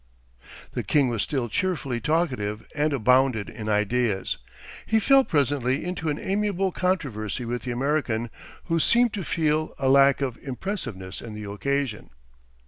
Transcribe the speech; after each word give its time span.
The 0.71 0.81
king 0.81 1.09
was 1.09 1.21
still 1.21 1.47
cheerfully 1.47 2.01
talkative 2.01 2.65
and 2.75 2.91
abounded 2.91 3.49
in 3.49 3.69
ideas. 3.69 4.39
He 4.87 4.99
fell 4.99 5.23
presently 5.23 5.85
into 5.85 6.09
an 6.09 6.17
amiable 6.17 6.71
controversy 6.71 7.45
with 7.45 7.61
the 7.61 7.71
American, 7.71 8.31
who 8.63 8.79
seemed 8.79 9.13
to 9.13 9.23
feel 9.23 9.75
a 9.77 9.89
lack 9.89 10.19
of 10.19 10.37
impressiveness 10.39 11.21
in 11.21 11.35
the 11.35 11.47
occasion. 11.47 12.09